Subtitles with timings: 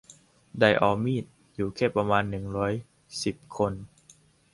[0.59, 1.25] ไดออมีด
[1.55, 2.73] อยู่แค่ประมาณ หนึ่งร้อย
[3.23, 3.73] สิบ คน